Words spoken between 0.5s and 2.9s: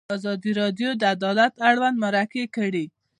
راډیو د عدالت اړوند مرکې کړي.